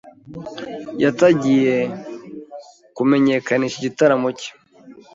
yatagiye 1.03 1.77
kumenyekanisha 2.95 3.75
igitaramo 3.79 4.27
cye 4.39 4.49